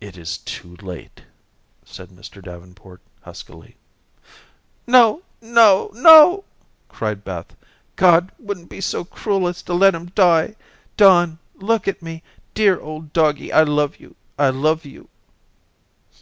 "It 0.00 0.16
is 0.16 0.38
too 0.38 0.76
late," 0.80 1.20
said 1.84 2.08
Mr. 2.08 2.42
Davenport 2.42 3.02
huskily. 3.20 3.76
"No, 4.86 5.24
no, 5.42 5.90
no," 5.92 6.44
cried 6.88 7.22
Beth; 7.22 7.54
"God 7.96 8.32
wouldn't 8.38 8.70
be 8.70 8.80
so 8.80 9.04
cruel 9.04 9.46
as 9.46 9.60
to 9.64 9.74
let 9.74 9.94
him 9.94 10.06
die. 10.14 10.56
Don, 10.96 11.38
look 11.54 11.86
at 11.86 12.00
me. 12.00 12.22
Dear 12.54 12.80
old 12.80 13.12
doggie, 13.12 13.52
I 13.52 13.64
love 13.64 14.00
you, 14.00 14.16
I 14.38 14.48
love 14.48 14.86
you." 14.86 15.10